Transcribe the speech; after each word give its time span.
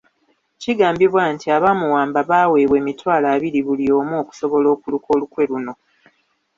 Kigambibwa 0.61 1.23
nti 1.33 1.47
abaamuwamba 1.55 2.19
baaweebwa 2.29 2.75
emitwalo 2.81 3.25
abiri 3.35 3.59
buli 3.67 3.85
omu 3.99 4.13
okusobola 4.23 4.67
okuluka 4.75 5.07
olukwe 5.15 5.43
luno. 5.49 5.73